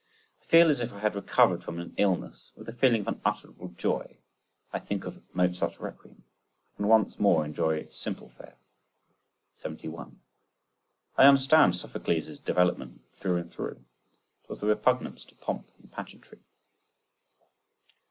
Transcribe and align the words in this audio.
I 0.41 0.45
feel 0.45 0.71
as 0.71 0.79
if 0.79 0.91
I 0.93 0.97
had 0.99 1.13
recovered 1.13 1.63
from 1.63 1.77
an 1.77 1.93
illness: 1.95 2.51
with 2.55 2.67
a 2.67 2.73
feeling 2.73 3.01
of 3.05 3.09
unutterable 3.09 3.67
joy 3.77 4.17
I 4.73 4.79
think 4.79 5.05
of 5.05 5.21
Mozart's 5.35 5.79
Requiem. 5.79 6.23
I 6.73 6.77
can 6.77 6.87
once 6.87 7.19
more 7.19 7.45
enjoy 7.45 7.87
simple 7.91 8.29
fare. 8.29 8.55
71. 9.61 10.19
I 11.19 11.25
understand 11.27 11.75
Sophocles' 11.75 12.39
development 12.39 13.01
through 13.19 13.35
and 13.37 13.51
through—it 13.53 14.49
was 14.49 14.59
the 14.59 14.65
repugnance 14.65 15.23
to 15.25 15.35
pomp 15.35 15.69
and 15.77 15.91
pageantry. 15.91 16.39